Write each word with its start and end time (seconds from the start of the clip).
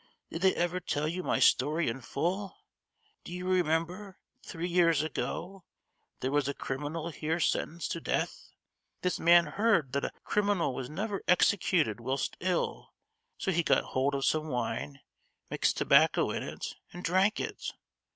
Did 0.31 0.41
they 0.41 0.55
ever 0.55 0.79
tell 0.79 1.07
you 1.07 1.21
my 1.21 1.37
story 1.37 1.87
in 1.87 2.01
full? 2.01 2.57
Do 3.23 3.31
you 3.31 3.47
remember, 3.47 4.17
three 4.41 4.67
years 4.67 5.03
ago, 5.03 5.63
there 6.21 6.31
was 6.31 6.47
a 6.47 6.55
criminal 6.55 7.11
here 7.11 7.39
sentenced 7.39 7.91
to 7.91 8.01
death? 8.01 8.49
This 9.03 9.19
man 9.19 9.45
heard 9.45 9.93
that 9.93 10.03
a 10.05 10.11
criminal 10.23 10.73
was 10.73 10.89
never 10.89 11.21
executed 11.27 11.99
whilst 11.99 12.35
ill! 12.39 12.95
so 13.37 13.51
he 13.51 13.61
got 13.61 13.83
hold 13.93 14.15
of 14.15 14.25
some 14.25 14.47
wine, 14.47 15.01
mixed 15.51 15.77
tobacco 15.77 16.31
in 16.31 16.41
it, 16.41 16.73
and 16.91 17.03
drank 17.03 17.39
it. 17.39 17.71